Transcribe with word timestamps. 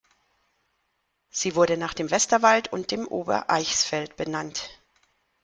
Sie 1.29 1.53
wurde 1.53 1.77
nach 1.77 1.93
dem 1.93 2.09
Westerwald 2.09 2.73
und 2.73 2.89
dem 2.89 3.07
Obereichsfeld 3.07 4.15
benannt. 4.17 4.79